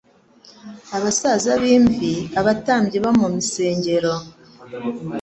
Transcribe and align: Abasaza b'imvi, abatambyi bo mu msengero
Abasaza 0.97 1.51
b'imvi, 1.61 2.13
abatambyi 2.39 2.97
bo 3.03 3.11
mu 3.19 3.27
msengero 3.35 4.13